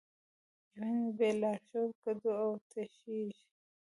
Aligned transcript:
ژوند 0.73 1.05
بېلارښوده 1.17 1.91
ګډوډ 2.03 2.35
او 2.43 2.51
تشېږي. 2.69 3.43